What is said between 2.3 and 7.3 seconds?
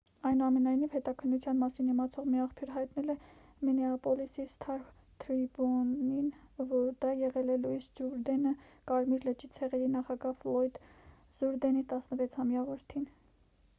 մի աղբյուր հայտնել է մինեապոլիսի «սթար թրիբյուն»-ին որ դա